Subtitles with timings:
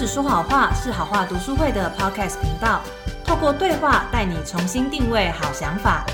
[0.00, 2.80] 只说好话是好话读书会的 Podcast 频道，
[3.22, 6.06] 透过对话带你重新定位好想法。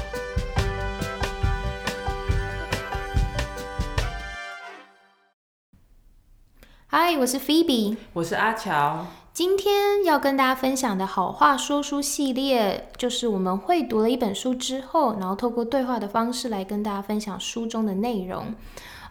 [6.88, 9.06] 嗨，我是 Phoebe，我是阿乔。
[9.32, 18.52] 今天要跟大家分享的好话说书系列，就是我们会读了一本书之后，然后透过对话的方式来跟大家分享书中的内容。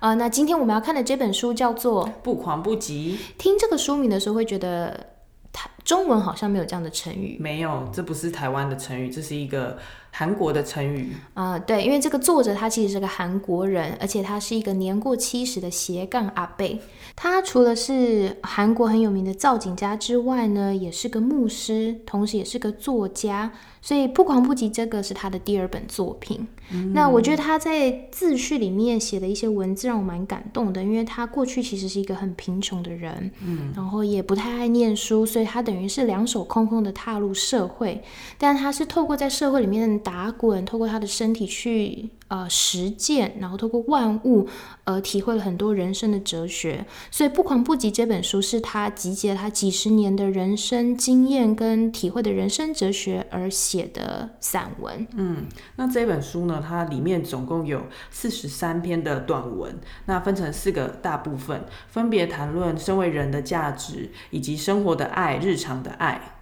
[0.05, 3.17] 啊，那今天我们要看的这本书叫做《不狂不急》。
[3.41, 5.03] 听这个书名的时候，会觉得
[5.51, 7.37] 它中文好像没有这样的成语。
[7.39, 9.77] 没有，这不是台湾的成语，这是一个
[10.11, 11.13] 韩国的成语。
[11.35, 16.81] 啊，对，因为这个作者他其实是个韩国人，而且他是一个年过七十的斜杠阿贝。
[17.15, 23.53] 他除了是韩国很有名的造景家之外呢，也是个牧师，同时也是个作家。
[23.81, 26.47] 所以不狂不急，这个是他的第二本作品。
[26.95, 38.01] 那我觉得他在自序里面写的一些文字让我蛮感动的，因为他过去其实是一个很贫穷的人，嗯，然后也不太爱念书，所以他等等于是两手空空的踏入社会。
[38.37, 42.09] 但他是透过在社会里面打滚，透过他的身体去。
[42.27, 44.47] 呃，实践，然后透过万物，
[44.83, 46.85] 呃，体会了很多人生的哲学。
[47.11, 55.07] 所以，《不狂不急》这本书是他集结了他几十年的人生经验跟体会的人生哲学而写的散文。
[55.15, 66.34] 嗯，那这本书呢，它里面总共有四十三篇的短文，那分成四个大部分，分别谈论身为人的价值，以及生活的爱、日常的爱。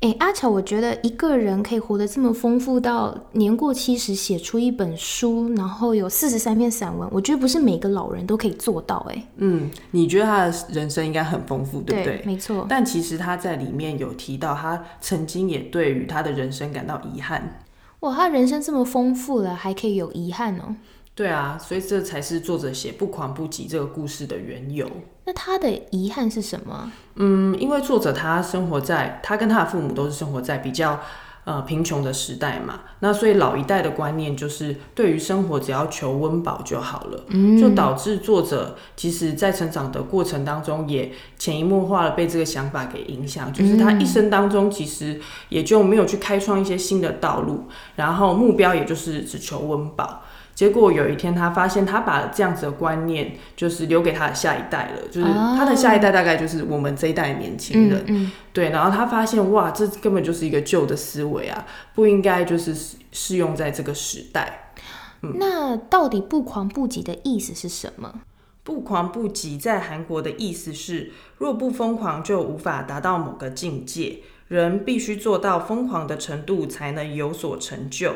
[0.00, 9.04] 哎，阿乔，我觉得一个人可以活得这么丰富，到年过七十写出一本书，然后有四十三篇散文，我觉得不是每个老人都可以做到。
[9.10, 12.22] 哎，嗯，你觉得他的人生应该很丰富，对不对？
[12.24, 12.64] 没错。
[12.68, 17.60] 但其实他在里面有提到，他曾经也对于他的人生感到遗憾。
[18.00, 20.76] 哇，他人生这么丰富了，还可以有遗憾哦。
[21.18, 24.88] 对啊，所以这才是作者写《不狂不急》这个故事的缘由。
[25.24, 26.92] 那他的遗憾是什么？
[27.16, 31.00] 嗯，因为作者他生活在他跟他的父母都是生活在比较
[31.42, 37.24] 呃贫穷的时代嘛，那所以老一代的观念就是对于生活只要求温饱就好了，
[37.60, 47.64] 就导致作者其实在成长的过程当中也潜移默化的被这个想法给影响，就是他一生当中其实也就没有去开创一些新的道路，
[47.96, 50.22] 然后目标也就是只求温饱。
[50.58, 58.70] 结果有一天，他发现他把这样子的观念就是留给他的下一代了，就是他的下一代大概就是我们这一代年轻人，对。
[58.70, 61.64] 然后他发现，哇，这根本就是一个旧的思维啊，
[61.94, 62.74] 不应该就是
[63.12, 64.72] 适用在这个时代。
[65.20, 68.22] 那到底不狂不急的意思是什么？
[68.64, 78.14] 不狂不急在韩国的意思是，若不疯狂就无法达到某个境界，人必须做到疯狂的程度才能有所成就。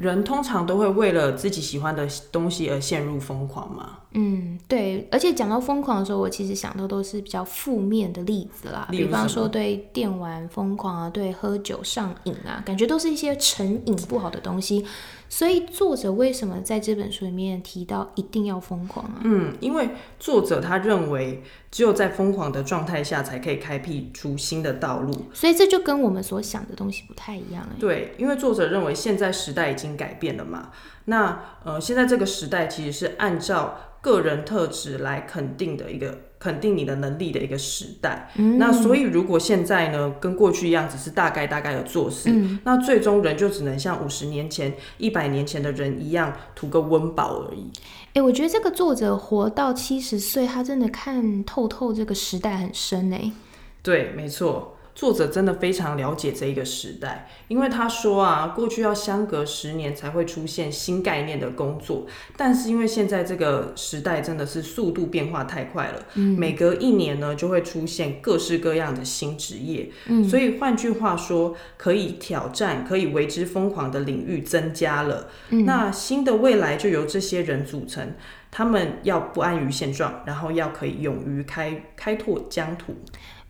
[0.00, 3.98] 人通常都会为了自己喜欢的东西而陷入疯狂嘛？
[4.12, 5.06] 嗯，对。
[5.12, 14.84] 而且讲到疯狂的时候，我其实想到都是比较负面的例子啦，比方说对电玩疯狂啊，对喝酒上瘾啊，感觉都是一些成瘾不好的东西。
[15.30, 19.20] 所以作者为什么在这本书里面提到一定要疯狂啊？
[19.22, 25.12] 嗯，因为作者他认为只有在疯狂的状态下才可以开辟出新的道路。
[25.32, 27.76] 所以这就跟我们所想的东西不太一样哎。
[27.78, 30.72] 对，因为作者认为现在时代已经改变了嘛。
[31.04, 36.18] 那呃，现在这个时代其实是按照个人特质来肯定的一个。
[36.40, 42.34] 肯定你的能力的一个时代，那所以如果现在呢，跟过去一样，只是大概大概的做事，
[42.64, 47.70] 那最终人就只能像五十年前、一百年前的人一样，图个温饱而已。
[48.14, 53.30] 哎，我觉得这个作者活到七十岁，他真的看透透这个时代很深哎。
[53.82, 54.78] 对，没错。
[55.00, 62.06] 作者真的非常了解这一个时代，因为他说啊，过去要相隔十年才会出现新概念的工作，
[62.36, 66.04] 但是因为现在这个时代真的是速度变化太快了，
[66.36, 69.90] 每隔一年呢就会出现各式各样的新职业，
[70.28, 75.30] 所以换句话说，可以挑战、可以为之疯狂的领域增加了，
[75.64, 78.12] 那新的未来就由这些人组成，
[78.50, 82.94] 他们要不安于现状，然后要可以勇于开开拓疆土。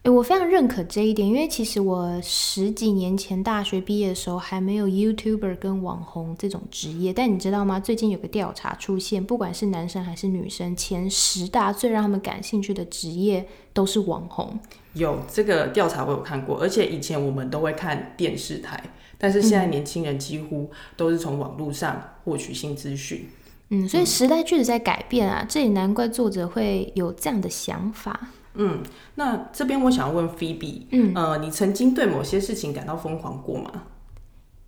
[0.03, 7.13] 哎，我非常认可这一点，因为其实我十几年前大学毕业的时候还没有 YouTuber 跟网红这种职业。
[7.13, 7.79] 但你知道吗？
[7.79, 14.59] 最近有个调查出现，不管是男生还是女生，前十大最让他们感兴趣的职业都是网红。
[14.95, 18.83] 有这个调查我有看过，而且以前我们都会看电视台，
[19.19, 23.29] 但是现在年轻人几乎都是从网络上获取新资讯。
[23.69, 28.31] 嗯，所以时代确实在改变啊，这也难怪作者会有这样的想法。
[28.55, 28.83] 嗯，
[29.15, 33.71] 那这边我想问菲比，嗯，呃，你曾经对某些事情感到疯狂过吗？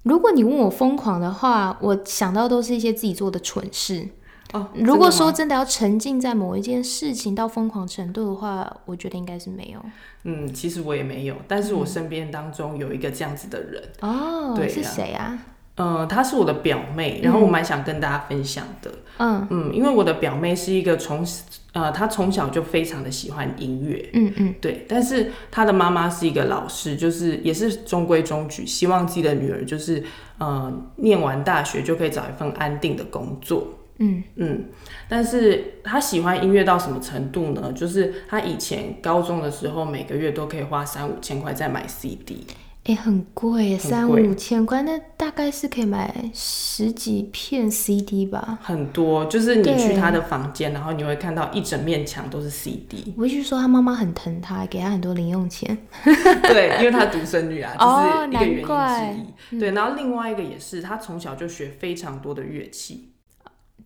[0.05, 4.09] 如果你问我疯狂的话，我想到都是一些自己做的蠢事。
[4.53, 9.81] 哦，如果说真的要沉浸在某一件事情到疯狂程度的话，我觉得应该是没有。
[10.25, 15.39] 嗯，其实我也没有，但是我身边当中有一个这样子的人，哦，是对是谁啊？
[15.77, 18.91] 呃，她是我的表妹，然后我蛮想跟大家分享的。
[19.19, 21.25] 嗯嗯，因为我的表妹是一个从
[21.73, 30.03] 呃，她从小就非常的喜欢音乐，嗯嗯对，但是她的妈妈是一个老师，就是也是中规中矩，希望自己的女儿就是
[30.39, 33.79] 呃念完大学就可以找一份安定的工作。
[33.99, 34.65] 嗯嗯，
[35.09, 37.73] 但是她喜欢音乐到什么程度呢？
[37.73, 42.47] 就是她以前高中的时候，每个月都可以花三五千块在买 CD。
[42.85, 48.59] 哎、很贵耶，三五千块，那大概是可以买十几片 CD 吧。
[48.61, 53.15] 很多，就是你去他的房间，然后你会看到一整面墙都是 CD。
[53.17, 55.79] 我必须说，他妈妈很疼他，给他很多零用钱。
[56.43, 59.61] 对，因为他独生女啊， 哦这是一个原因之一。
[59.61, 63.13] 对，然后另外一个也是，他从小就学非常多的乐器，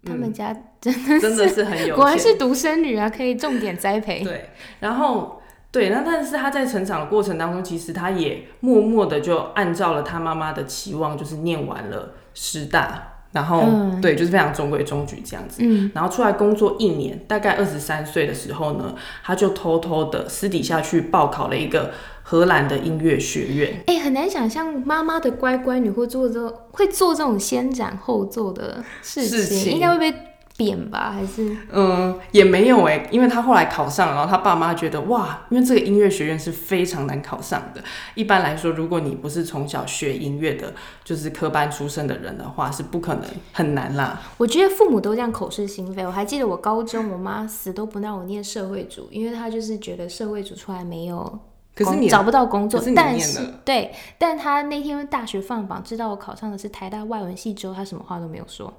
[0.06, 1.96] 他们家真的是很有。
[1.96, 4.24] 果然是独生女啊，可以重点栽培。
[4.24, 4.48] 对，
[4.80, 5.42] 然后
[5.76, 13.12] 对，那但是他在成长的过程当中，其实他也默默的就按照了他妈妈的期望，就是念完了师大。
[13.32, 15.58] 然后、嗯对，就是非常中规中矩这样子。
[15.60, 21.90] 嗯，然后出来工作一年，大概二十三岁的时候呢，他就偷偷的私底下去报考了一个
[22.22, 23.84] 荷兰的音乐学院。
[23.88, 30.16] 哎、很难想象妈妈的乖乖女会做这会做这种先斩后奏的事情，事情应该会被
[30.56, 31.12] 扁吧？
[31.12, 37.82] 还是嗯，也没有哎、因为他后来考上了，然后他爸妈觉得哇，因为这个音乐学院是非常难考上的。
[38.14, 40.72] 一般来说，如果你不是从小学音乐的，
[41.04, 44.20] 就是科班出身的人的话，是不可能很难啦。
[44.38, 46.06] 我觉得父母都这样口是心非。
[46.06, 51.38] 我还记得我高中，我妈死都不让我念社会组，因为她就是觉得社会组出来没有
[51.74, 58.72] 可是你找不到工作是，但是对，但他那天大学放榜，知道我考上的是台大外文系之后，他什么话都没有说。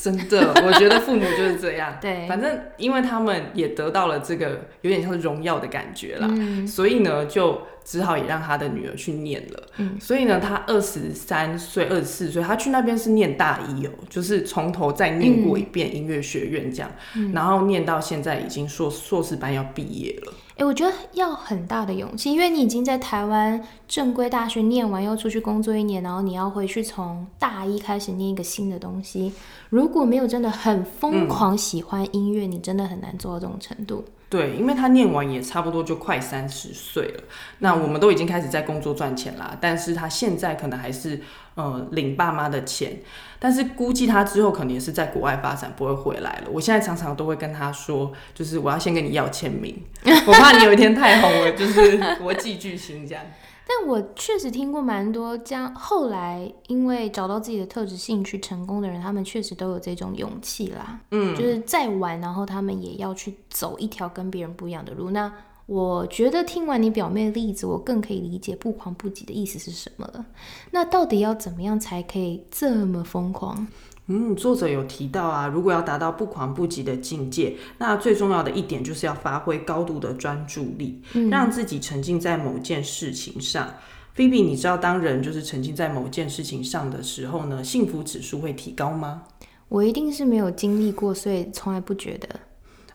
[0.00, 1.98] 真的，我觉得父母就是这样。
[2.00, 9.62] 对反正因为他们也得到了这个有点像是荣耀的感觉啦，嗯所以呢，就只好也让他的女儿去念了。
[9.78, 20.32] 嗯所以呢，他二十三岁、二十四岁，他去那边是念大一哦，就是从头再念过一遍音乐学院这样，嗯然后念到现在已经硕硕士班要毕业了。
[20.58, 29.32] 哎、我觉得要很大的勇气，因为你已经在台湾正规大学念完，又出去工作一年，然后你要回去从大一开始念一个新的东西。
[29.70, 34.04] 如果没有真的很疯狂喜欢音乐，你真的很难做到这种程度。
[34.30, 37.24] 对，因为他念完也差不多就快三十岁了，
[37.60, 41.18] 那我们都已经开始在工作赚钱啦，但是他现在可能还是
[41.54, 42.98] 呃领爸妈的钱，
[43.38, 46.48] 但是估计他之后可能也是在国外发展，不会回来了。
[46.52, 53.24] 我现在常常都会跟他说，就是我要先跟你要签名，我怕你有一天太红了，就是国际巨星这样。
[53.68, 60.98] 但我确实听过蛮多将，后来因为找到自己的特质、兴趣成功的人，他们确实都有这种勇气啦。
[61.10, 65.10] 嗯，就是再晚，然后他们也要去走一条跟别人不一样的路。
[65.10, 65.30] 那
[65.66, 70.24] 我觉得听完你表妹的例子，我更可以理解不狂不急的意思是什么了。
[70.70, 73.66] 那到底要怎么样才可以这么疯狂？
[74.10, 83.68] 嗯，作者有提到啊，如果要达到不狂不急的境界，那最重要的一点就是要发挥高度的专注力，让自己沉浸在某件事情上。
[84.14, 89.24] 菲比，你知道当人就是沉浸在某件事情上的时候呢，幸福指数会提高吗？
[89.68, 92.28] 我一定是没有经历过，所以从来不觉得。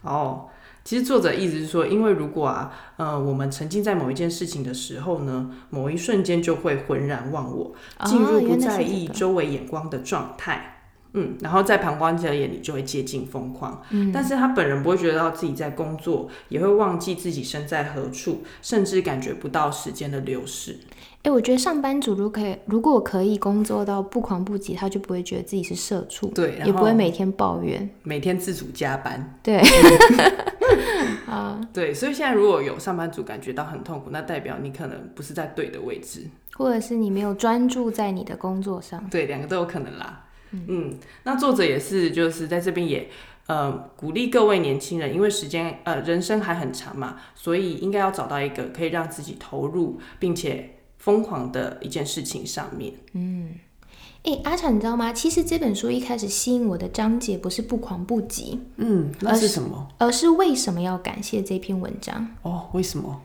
[0.02, 0.48] 哦，
[0.84, 7.72] 其实作者意思是说，因为如果啊，呃，我们沉浸在某一件事情的时候呢，某一瞬间就会浑然忘我，
[8.06, 10.83] 进入不在意周围眼光的状态。
[11.14, 20.80] 嗯，然后在旁观者眼里就会接近疯狂，嗯，但是他本人不会觉得到自己在工作，也会忘记自己身在何处，甚至感觉不到时间的流逝。
[21.22, 27.90] 哎、我觉得上班族如果可以，如果可以工作到不狂不急，他就不会觉得自己是社畜，对，然也不会每天抱怨。
[28.04, 29.62] 每天自主加班，对，
[31.26, 36.28] 啊，对，所以现在如果有上班族感觉到很痛苦，那代表你可能不是在对的位置。
[36.56, 39.08] 或者是你没有专注在你的工作上。
[39.10, 40.26] 对，两个都有可能啦。
[40.68, 43.10] 嗯那作者也是，就是在这边也
[43.48, 52.94] 呃鼓励各位年轻人，因为时间呃人生还很长嘛，所以应该要找到一个可以让自己投入并且疯狂的一件事情上面。
[53.14, 53.56] 嗯
[54.26, 55.12] 哎、阿长，你知道吗？
[55.12, 59.90] 其实这本书一开始吸引我的章节不是不狂不急，嗯，那是什么？
[59.98, 62.26] 而是为什么要感谢这篇文章。
[62.42, 63.22] 哦，为什么？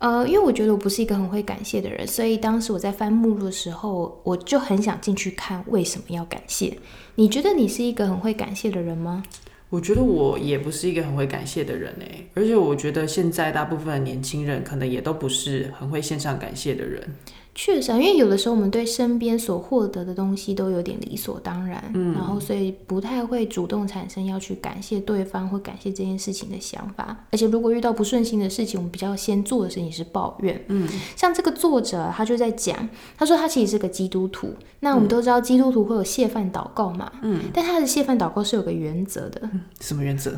[0.00, 6.74] 呃，因为我觉得我不是一个很会感谢的人，所以当时我在翻目录的时候，我就很想进去看为什么要感谢。
[7.16, 9.22] 你觉得你是一个很会感谢的人吗？
[9.68, 17.14] 我觉得我也不是一个很会感谢的人诶，而且我觉得现在大部分的年轻人可能也都不是很会线上感谢的人。
[17.62, 27.14] 确实啊，因为有的时候我们对身边所获得的东西都有点理所当然，嗯，然后所以不太会主动产生要去感谢对方或感谢这件事情的想法。
[27.30, 30.58] 而且如果遇到不顺心的事情，我们比较先做的事情是抱怨。
[30.68, 32.88] 嗯，像这个作者他就在讲，
[33.18, 34.54] 他说他其实是个基督徒。
[34.78, 39.50] 那我们都知道基督徒会有谢饭祷告嘛，嗯，但他的谢饭祷告是有个原则的。
[39.80, 40.32] 什么原则？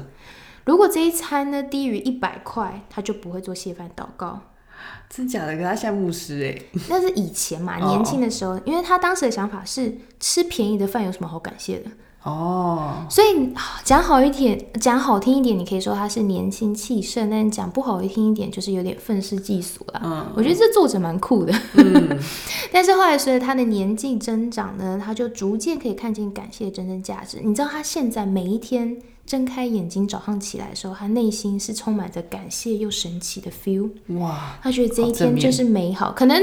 [0.64, 4.40] 如果这一餐呢低于一百块，他就不会做谢饭祷告。
[5.08, 5.56] 真假的？
[5.56, 11.90] 可他现在牧师哎，那是以前嘛，年轻的时候，因为他当时的想法是吃便宜的饭有什么好感谢的
[12.22, 13.04] 哦。
[13.10, 13.52] 所以
[13.84, 20.00] 讲好一点，讲好听一点，你可以说他是年轻气盛；但讲不好听一点，就是有点愤世嫉俗了。
[20.02, 21.52] 嗯，我觉得这作者蛮酷的。
[21.74, 22.18] 嗯，
[22.72, 27.38] 但是后来随着他的年纪增长呢，他就逐渐可以看见感谢的真正价值。
[27.44, 28.96] 你知道他现在每一天。
[29.24, 33.88] 睁开眼睛，早上起来的时候，他内心是充满着感谢又神奇的 feel。
[34.18, 34.58] 哇！
[34.62, 36.12] 他觉得这一天就是美好。
[36.12, 36.42] 可能，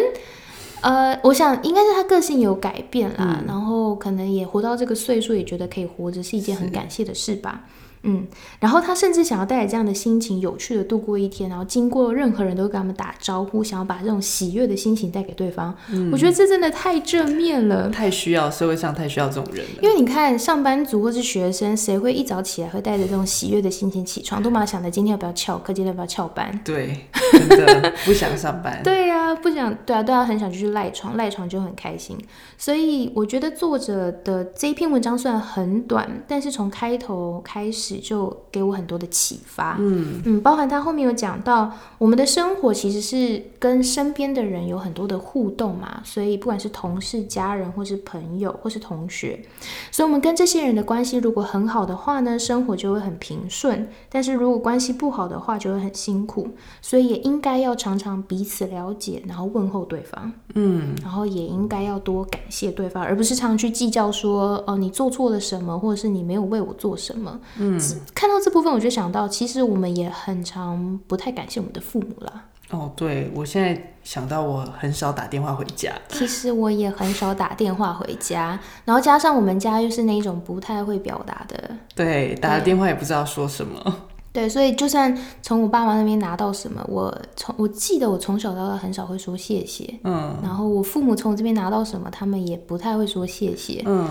[0.81, 7.67] 呃，我想应该是他个性有改变啦，然后可能也活到这个岁数，也觉得可以活着是一件很感谢的事吧。
[8.03, 8.25] 嗯，
[8.59, 15.75] 然后他甚至想要带着这样的心情，有趣的度过一天，然后经过任何人都跟他们打招呼，想要把这种喜悦的心情带给对方。
[15.91, 19.81] 嗯，我觉得这真的太正面了，太需要社会上太需要这种人了。
[19.81, 24.41] 因为你看，上班族或是学生，谁会一早起来会带着这种喜悦的心情起床？
[24.41, 26.57] 都嘛想着今天要不要翘课，今天要不要翘班？
[26.63, 28.79] 对，真的不想上班。
[28.83, 32.17] 对呀，不想，对啊，对啊，很想就去赖床，赖床就很开心。
[32.57, 37.88] 所以我觉得作者的这一篇文章虽然很短，但是从开头开始。
[37.97, 49.43] 就给我很多的启发，嗯嗯，包含他后面有讲到，我们的生活其实是跟身边的人有很多的互动嘛，所以不管是同事、家人，或是朋友，或是同学，
[49.91, 56.49] 所以我们跟这些人的关系如果很好的话呢，生活就会很平顺；但是如果关系不好的话，就会很辛苦。
[56.81, 67.78] 所以也应该要常常彼此了解，然后问候对方，嗯，然后也应该要多感谢对方，而不是常去计较说，哦，你做错了什么，或者是你没有为我做什么，嗯。
[68.13, 72.45] 看到这部分，我就想到，其实我们也很常不太感谢我们的父母啦。
[72.71, 75.91] 哦，对，我现在想到，我很少打电话回家。
[76.07, 81.75] 其实我也很少打电话回家，然后加上我们家又是那种不太会表达的。
[81.95, 83.95] 对，打了电话也不知道说什么。
[84.31, 89.99] 对，所以就算从我爸妈那边拿到什么，我从我记得我从小到大很少会说谢谢。
[90.03, 90.37] 嗯。
[90.43, 93.81] 然后我父母从我这边拿到什么，他们也不太会说谢谢。
[93.87, 94.07] 嗯。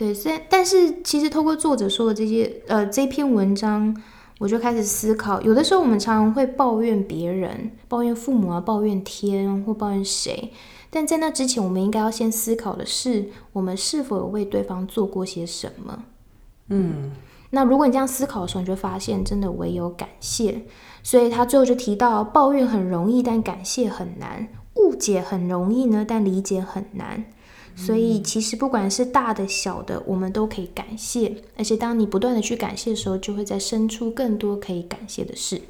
[0.00, 3.94] 对，虽然但是其实透过作者说的这些呃这篇文章，
[4.38, 10.54] 我就开始思考，有的时候我们常常会抱怨别人，抱怨父母啊，抱怨天或抱怨谁，
[10.88, 16.04] 但在那之前，我们应该要先思考的是，我们是否有为对方做过些什么？
[16.68, 17.12] 嗯，
[17.50, 20.62] 那如果你这样思考的时候，你就发现真的唯有感谢。
[21.02, 27.22] 所以他最后就提到，抱怨很容易，但感谢很难；误解很容易呢，但理解很难。
[27.86, 31.34] 所以，其实不管是大的、小的，我们都可以感谢。
[31.56, 35.62] 而且，当你不断的去感谢的时候，就会再生出更多可以感谢的事。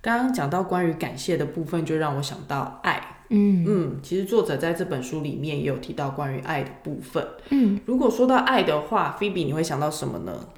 [0.00, 3.16] 刚刚讲到关于感谢的部分，就让我想到爱。
[3.30, 7.26] 嗯嗯，其实作者在这本书里面也有提到关于爱的部分。
[7.50, 10.48] 嗯，如果说到爱的话，菲比，你会想到什么呢？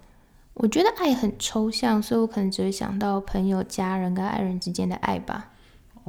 [0.55, 5.50] 我觉得爱很抽象，所以我可能只会想到朋友、家人跟爱人之间的爱吧。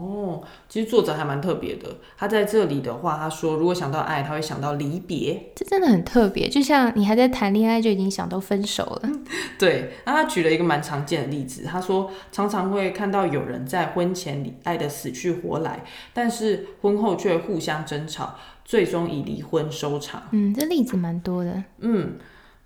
[0.02, 1.88] 哦，其实作者还蛮特别的。
[2.18, 5.52] 他在这里的话，他说如果想到爱，他会想到离别。
[5.56, 9.10] 这真的很特别，就像你还在谈恋爱就已经想到分手了。
[9.60, 20.24] 对，那他举了一个蛮常见的例子，他说常常会看到有人在婚前里爱的死去活来，但是婚后却互相争吵，最终以离婚收场。
[20.32, 21.64] 嗯，这例子蛮多的。
[21.80, 22.16] 嗯。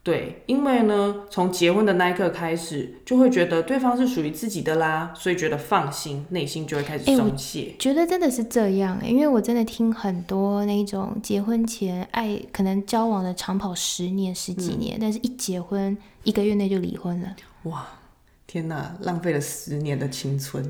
[0.05, 7.73] 对，因为呢，从结婚的那一刻开始，就会觉得对方是属于自己的啦，所以觉得放心，内心就会开始松懈。
[7.79, 17.35] 觉得真的是这样，因为我真的听很多那种结婚前爱可能交往的长跑十年、十几年，但是一结婚一个月内就离婚了。
[17.63, 17.87] 哇，
[18.45, 20.63] 天哪，浪费了十年的青春。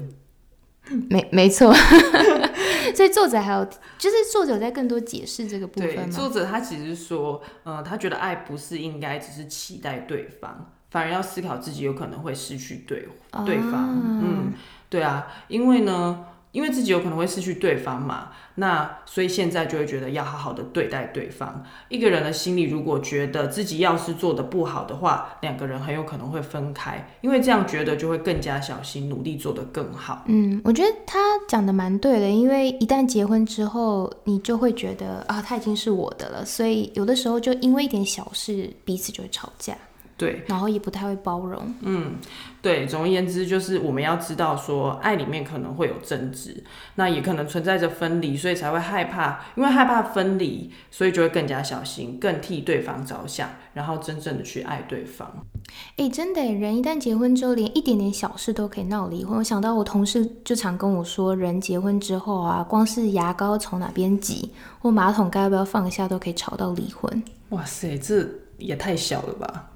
[1.09, 1.73] 没没错。
[2.95, 3.65] 所以作者还有，
[3.97, 6.07] 就是作者在更多解释这个部分吗？
[6.09, 13.07] 作者他其实说，呃，他觉得爱不是应该只是期待对方，反而要思考自己有可能会失去对
[13.45, 14.01] 对方。
[14.21, 14.53] 嗯，
[14.89, 16.25] 对啊，因为呢。
[16.55, 21.61] 因为自己有可能会失去对方嘛，那所以现在就会觉得要好好的对待对方。
[21.89, 30.23] 一个人的心里如果觉得自己要是做的不好的话，两个人很有可能会分开，因为这样觉得就会更加小心，努力做得更好。
[30.27, 31.19] 嗯，我觉得他
[31.49, 39.75] 讲的蛮对的，因为一旦结婚之后，你就会觉得啊，他已经是我的了，所以有的时候就因为一点小事，彼此就会吵架。
[40.17, 41.75] 对，然后也不太会包容。
[41.81, 42.15] 嗯，
[42.61, 46.63] 对，总而言之，就是我们要知道说，爱里面可能会有争执，
[46.95, 55.29] 那也可能存在着分离，所以才会害怕，因为害怕分离，所以就会更加小心，更替对方着想，然后真正的去爱对方。
[55.97, 59.39] 哎，真的，人一旦结婚之后，连一点点小事都可以闹离婚。
[59.39, 67.23] 我想到我同事就常跟我说，人结婚之后啊，光是牙膏从哪边挤，或马桶盖要不要放下，都可以吵到离婚。
[67.49, 68.25] 哇塞，这
[68.57, 69.71] 也太小了吧！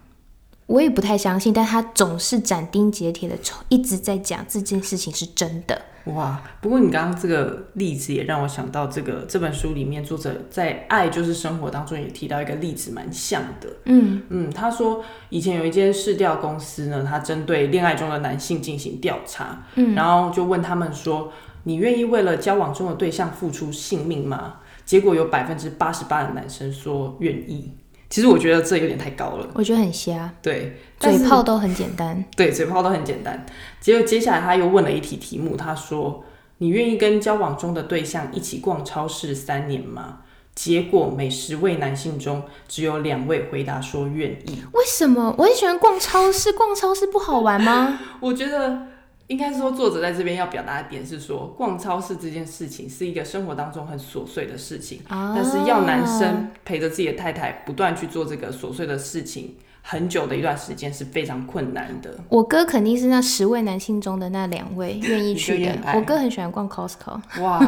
[0.69, 3.35] 我也不太相信，但他总是斩钉截铁的
[3.69, 5.81] 一直在讲这件事情是真的。
[6.05, 6.39] 哇！
[6.61, 13.67] 不过你刚刚这个例子也让我想到，这个这本书里面作者在《爱就是生活》当中也提到一个例子，蛮像的。
[13.85, 21.33] 嗯嗯，他说以前有一间市调公司呢，他针对恋爱中的男性进行调查，嗯，然后就问他们说
[21.65, 27.73] ：“你愿意为了交往中的对象付出性命吗？”结果有百分之八十八的男生说愿意。
[28.09, 30.33] 其实我觉得这有点太高了，我觉得很瞎。
[30.41, 32.23] 对，嘴炮都很简单。
[32.35, 33.45] 对，嘴炮都很简单。
[33.79, 36.23] 结果接下来他又问了一题题目，他说
[36.57, 40.19] ：“你愿意跟交往中的对象一起逛超市三年吗？”
[40.55, 44.61] 结果每十位男性中只有两位回答说愿意。
[44.73, 45.33] 为什么？
[45.37, 47.99] 我很喜欢逛超市，逛超市不好玩吗？
[48.19, 48.87] 我觉得。
[49.29, 62.19] 应该说，作者在这边要表达的点是说，逛超市这件事情是一个生活当中很琐碎的事情，但是要男生陪着自己的太太不断去做这个琐碎的事情，很久的一段时间是非常困难的。
[62.27, 65.77] 我哥肯定是那十位男性中的那两位 愿意去的。
[65.93, 67.21] 我哥很喜欢逛 Costco。
[67.39, 67.59] 哇，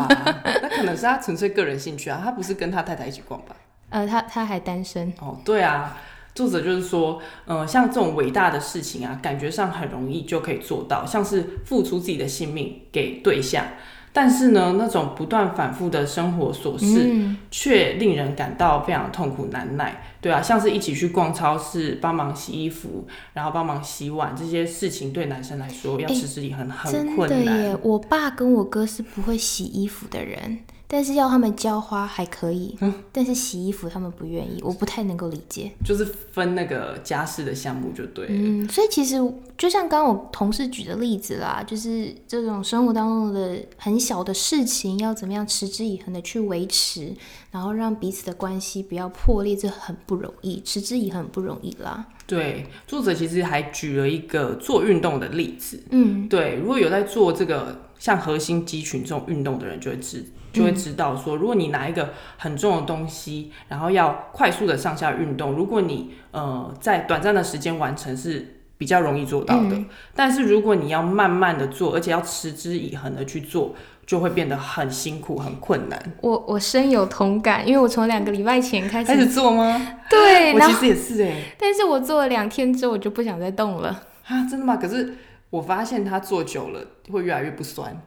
[0.64, 3.56] 那可能是他纯粹个人兴趣啊，他不是跟他太太一起逛吧？
[3.92, 5.14] 呃，他他还单身。
[5.20, 5.96] 哦，对啊。
[6.34, 13.66] 作者就是说，呃，像这种伟大的事情啊，感觉上很容易就可以做到，像是付出自己的性命给对象。
[14.14, 20.04] 但是呢，那种不断反复的生活琐事，却令人感到非常痛苦难耐。
[20.20, 27.30] 对啊，像是一起去逛超市、帮忙洗衣服，然后帮忙洗碗这些事情，对男生来说要持之以恒很困难。
[27.30, 30.60] 真的耶，我爸跟我哥是不会洗衣服的人。
[30.94, 32.78] 但是要他们浇花还可以，
[33.14, 35.72] 但是洗衣服他们不愿意，我不太能够理解。
[35.86, 38.28] 就是分那个家事的项目就对。
[38.30, 39.16] 嗯，所以其实
[39.58, 47.14] 就像刚刚我同事举的例子啦，就是这种生活当中的很小的事情，要怎么样持之以恒的去维持，
[47.52, 52.06] 然后让彼此的关系不要破裂，这很不容易，持之以恒不容易啦。
[52.26, 55.84] 对，作者其实还举了一个做运动的例子。
[55.92, 60.26] 嗯，对，如果有在做这个像核心肌群这种运动的人，就会知。
[60.54, 69.82] 就会知道说，如果你拿一个很重的东西，然后要快速的上下运动，如果你呃在短暂的时间完成是比较容易做到的，
[70.14, 73.74] 但是如果你要慢慢的做，而且要持之以恒的去做，
[74.06, 75.98] 就会变得很辛苦、很困难。
[76.22, 80.00] 我我深有同感，因为我从两个礼拜前开始开始做吗？
[80.10, 84.46] 对，我其实也是哎，但是我做了两天之后，我就不想再动了啊！
[84.50, 84.76] 真的吗？
[84.78, 85.16] 可是
[85.50, 88.02] 我发现它做久了会越来越不酸。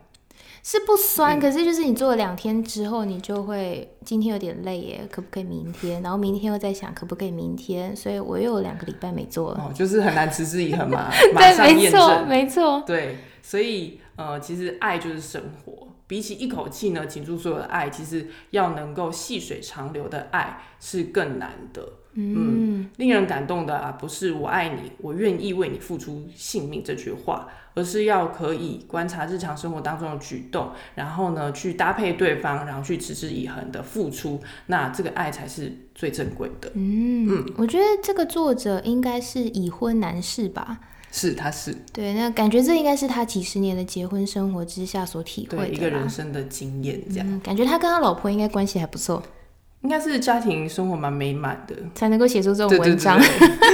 [0.66, 6.03] 是不酸，可是就是你做了两天之后，你就会今天有点累耶，可不可以明天？
[6.03, 9.62] 然后明天又在想可不可以明天，所以我又有两个礼拜没做了。
[9.62, 11.11] 哦，就是很难持之以恒嘛。
[11.37, 12.83] 对，没错，没错。
[12.87, 15.87] 对，所以呃，其实爱就是生活。
[16.07, 21.87] 比起一口气呢倾注所有的爱，其实要能够细水长流的爱是更难的。
[22.14, 36.70] 嗯，令人感动的啊，不是我爱你，我愿意为你付出性命这句话，而是要可以观察日常生活当中的举动，然后呢去搭配对方，然后去持之以恒的付出，那这个爱才是最珍贵的。
[36.74, 40.79] 嗯嗯，我觉得这个作者应该是已婚男士吧。
[41.16, 41.72] 是，他是。
[41.92, 47.40] 对，那感觉这应该是他几十年的结婚生活之下所体会的一个人生的经验，这样。
[47.40, 49.22] 感觉他跟他老婆应该关系还不错，
[49.85, 53.20] 应该是家庭生活蛮美满的，才能够写出这种文章。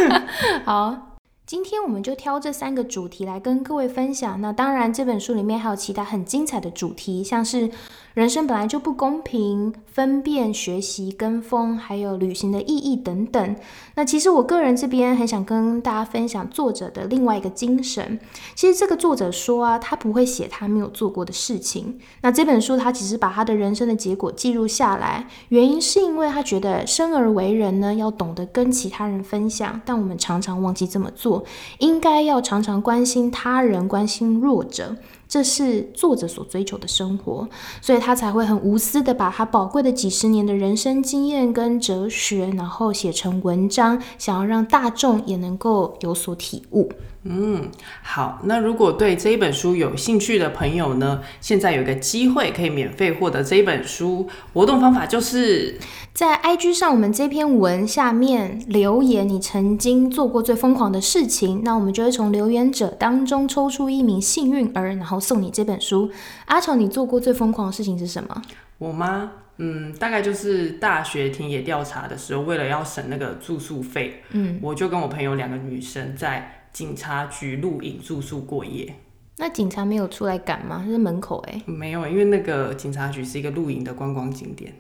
[0.67, 1.10] 好。
[1.51, 4.41] 今天我们就挑这三个主题来跟各位分享。
[4.41, 7.69] 那当然，这本书里面还有其他很精彩的主题，像是
[8.15, 13.57] 人生本来就不公平、分辨、学习、跟风，还有旅行的意义等等。
[13.97, 18.21] 那其实我个人这边很想跟大家分享作者的另外一个精神。
[18.55, 21.99] 其实这个作者说啊，他不会写他没有做过的事情。
[22.21, 31.40] 那这本书他只是把他的人生的结果记录下来，原因是因为他觉得生而为人呢，要懂得跟其他人分享，但我们常常忘记这么做。
[31.79, 34.97] 应该要常常关心他人，关心弱者。
[35.31, 37.49] 这是作者所追求的生活，
[37.81, 46.91] 所以他才会很无私的把他宝贵的几十年的人生经验跟哲学，然后写成文章，想要让大众也能够有所体悟。
[47.23, 47.69] 嗯，
[48.03, 55.79] 好，那如果对这一本书有兴趣的朋友呢，现在有一个机会可以免费获得这一本书，活动方法就是
[56.15, 66.11] 在 IG 上我们这篇文下面留言，你曾经做过最疯狂的事情，那我们就会从留言者当中抽出一名幸运儿，然后送你这本书。
[66.47, 68.43] 阿丑，你做过最疯狂的事情是什么？
[68.79, 69.33] 我吗？
[69.59, 76.57] 嗯，大概就是大学田野调查的时候，为了要省那个住宿费，嗯，我就跟我朋友两个女生在。
[76.73, 78.95] 警察局录影住宿过夜，
[79.39, 80.85] 那警察没有出来赶吗？
[80.87, 84.73] 是门口哎，没有，因为那个警察局是一个露营的观光景点，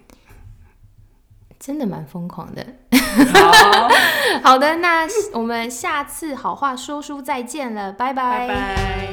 [1.58, 2.64] 真的蛮疯狂的。
[3.34, 3.88] 好
[4.52, 9.09] 好的，那我们下次好话说书再见了，拜拜拜拜。